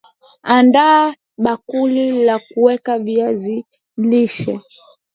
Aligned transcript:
andaa 0.43 1.03
bakuli 1.43 2.05
la 2.27 2.35
kuweka 2.47 2.99
viazi 2.99 3.65
lishe 4.09 4.59